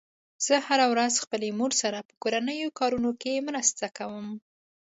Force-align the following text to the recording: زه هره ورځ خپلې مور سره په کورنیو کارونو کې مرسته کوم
زه 0.45 0.55
هره 0.67 0.85
ورځ 0.93 1.13
خپلې 1.23 1.47
مور 1.59 1.71
سره 1.81 1.97
په 2.07 2.13
کورنیو 2.23 2.69
کارونو 2.79 3.11
کې 3.21 3.45
مرسته 3.47 3.85
کوم 3.97 4.27